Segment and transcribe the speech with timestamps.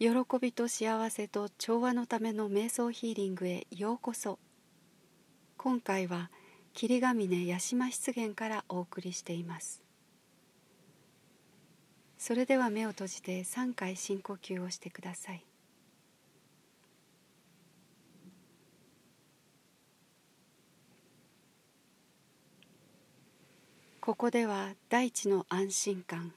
[0.00, 0.08] 喜
[0.40, 4.38] びと幸せと調和のための瞑想ヒーリングへようこそ。
[5.58, 6.30] 今回は
[6.72, 9.82] 霧ヶ峰八島湿原からお送りしています。
[12.16, 15.44] それでは目を閉じて3回深呼吸をしてください。
[24.00, 26.32] ここでは大地の安心感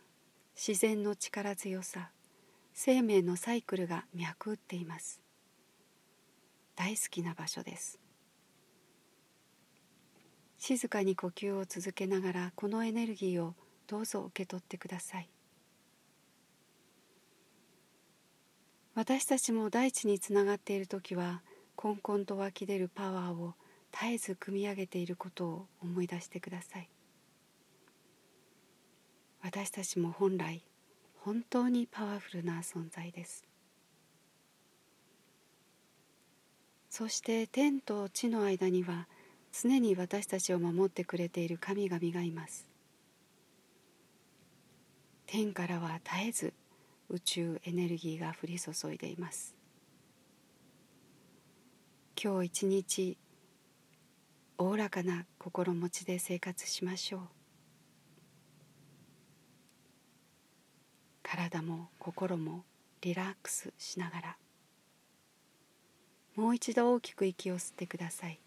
[0.53, 2.09] 自然の力強さ
[2.73, 5.21] 生命のサイクルが脈打っています。
[6.75, 7.99] 大好きな場所です。
[10.57, 13.53] 静かに呼吸を続けながらこのエネルギーを
[13.85, 15.29] どうぞ受け取ってください。
[18.95, 21.41] 私たちも大地につながっている時は
[21.75, 23.53] こんこんと湧き出るパワーを
[23.91, 26.89] 絶えず組み上げていることを思い出してください。
[29.41, 30.63] 私たちも本来
[31.25, 33.45] 本当にパワフルな存在です。
[36.89, 39.07] そして天と地の間には
[39.53, 42.67] 常に私たちを守ってくれている神々がいます。
[45.25, 46.53] 天からは絶えず
[47.09, 49.55] 宇宙エネルギーが降り注いでいます。
[52.21, 53.17] 今日一日
[54.57, 57.42] おおらかな心持ちで生活しましょう。
[61.49, 62.63] 体も心も
[63.01, 64.37] リラックスしながら
[66.35, 68.39] もう一度大きく息を吸ってください。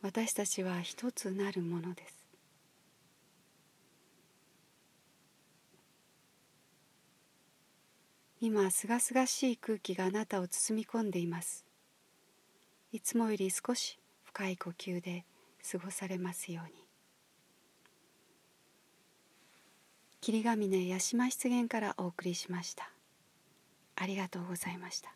[0.00, 2.24] 私たちは一つなるものです。
[8.40, 11.66] 今すがすがしい空気があなたを包み込んでいます。
[12.92, 15.26] いつもより少し深い呼吸で
[15.70, 16.83] 過ごされますように。
[20.24, 22.88] 霧ヶ峰八島湿原からお送りしました。
[23.94, 25.14] ありがとうございました。